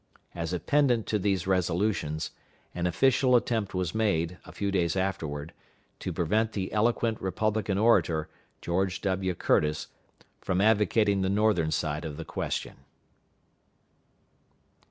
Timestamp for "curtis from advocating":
9.35-11.21